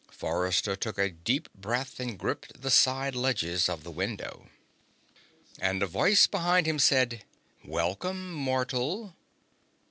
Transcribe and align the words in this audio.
Forrester 0.09 0.75
took 0.75 0.97
a 0.97 1.11
deep 1.11 1.47
breath 1.53 1.99
and 1.99 2.17
gripped 2.17 2.59
the 2.63 2.71
side 2.71 3.13
ledges 3.13 3.69
of 3.69 3.83
the 3.83 3.91
window. 3.91 4.49
And 5.59 5.83
a 5.83 5.85
voice 5.85 6.25
behind 6.25 6.65
him 6.67 6.79
said: 6.79 7.23
"Welcome, 7.63 8.33
Mortal." 8.33 9.15